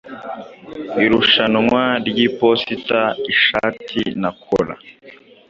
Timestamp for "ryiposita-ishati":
2.07-4.01